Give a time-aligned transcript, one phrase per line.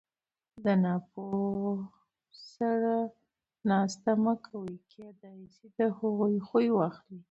[0.63, 1.73] د ناپوهو
[2.55, 2.93] سره
[3.69, 4.73] ناسته مه کوئ!
[4.91, 7.17] کېداى سي د هغو خوى واخلى!